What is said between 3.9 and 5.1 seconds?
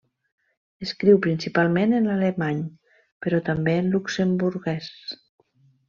luxemburguès.